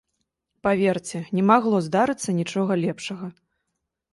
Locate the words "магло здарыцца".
1.51-2.29